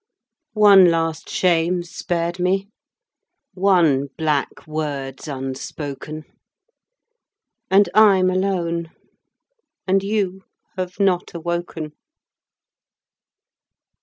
[0.57, 2.69] One last shame's spared me,
[3.53, 6.23] one black word's unspoken;
[7.69, 8.89] And I'm alone;
[9.85, 10.41] and you
[10.75, 11.93] have not awoken.